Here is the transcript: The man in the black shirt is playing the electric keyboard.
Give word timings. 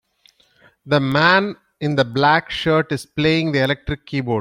The 0.87 0.99
man 0.99 1.55
in 1.79 1.95
the 1.95 2.05
black 2.05 2.49
shirt 2.49 2.91
is 2.91 3.05
playing 3.05 3.51
the 3.51 3.63
electric 3.63 4.05
keyboard. 4.07 4.29